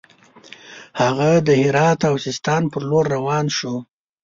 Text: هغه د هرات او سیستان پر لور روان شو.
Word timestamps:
هغه 1.01 1.29
د 1.47 1.49
هرات 1.61 1.99
او 2.09 2.15
سیستان 2.25 2.61
پر 2.71 2.81
لور 2.89 3.05
روان 3.15 3.45
شو. 3.57 3.73